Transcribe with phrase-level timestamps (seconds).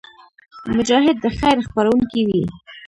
[0.75, 2.43] مجاهد د خیر خپرونکی وي.